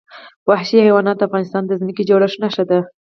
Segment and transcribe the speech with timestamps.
[0.49, 2.79] وحشي حیوانات د افغانستان د ځمکې د جوړښت نښه ده.